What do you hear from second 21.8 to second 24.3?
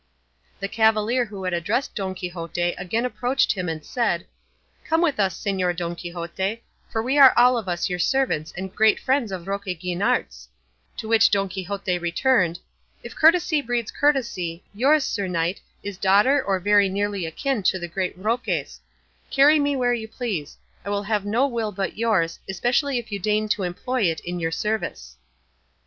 yours, especially if you deign to employ it